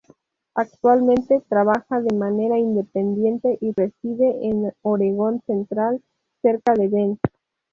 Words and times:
Actualmente 0.55 1.43
trabaja 1.47 2.01
de 2.01 2.17
manera 2.17 2.57
independiente 2.57 3.59
y 3.61 3.71
reside 3.77 4.35
en 4.47 4.71
Oregon 4.81 5.43
Central, 5.45 6.01
cerca 6.41 6.73
de 6.73 6.87
Bend. 6.87 7.19